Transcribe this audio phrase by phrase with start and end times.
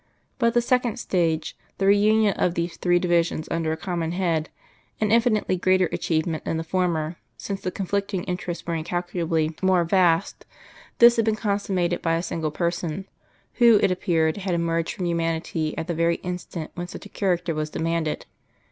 [0.39, 4.49] But the second stage the reunion of these three divisions under a common head
[4.99, 10.43] an infinitely greater achievement than the former, since the conflicting interests were incalculably more vast
[10.97, 13.05] this had been consummated by a single Person,
[13.61, 17.53] Who, it appeared, had emerged from humanity at the very instant when such a Character
[17.53, 18.25] was demanded.